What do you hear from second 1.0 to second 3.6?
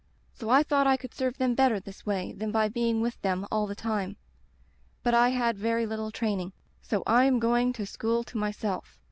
serve them better this way than by being with them